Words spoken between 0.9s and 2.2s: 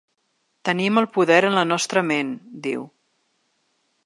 el poder en la nostra